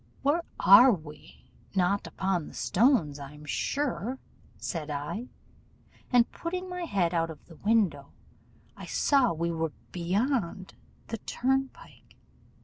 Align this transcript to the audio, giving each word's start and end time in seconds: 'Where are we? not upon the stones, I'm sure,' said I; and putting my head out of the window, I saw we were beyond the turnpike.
'Where 0.23 0.41
are 0.59 0.91
we? 0.91 1.45
not 1.75 2.07
upon 2.07 2.47
the 2.47 2.55
stones, 2.55 3.19
I'm 3.19 3.45
sure,' 3.45 4.17
said 4.57 4.89
I; 4.89 5.27
and 6.11 6.31
putting 6.31 6.67
my 6.67 6.85
head 6.85 7.13
out 7.13 7.29
of 7.29 7.45
the 7.45 7.57
window, 7.57 8.11
I 8.75 8.87
saw 8.87 9.31
we 9.31 9.51
were 9.51 9.73
beyond 9.91 10.73
the 11.09 11.19
turnpike. 11.19 12.15